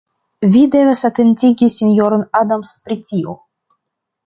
Vi 0.53 0.61
devas 0.75 1.03
atentigi 1.09 1.69
sinjoron 1.77 2.25
Adams 2.41 2.73
pri 2.89 3.01
tio. 3.11 3.39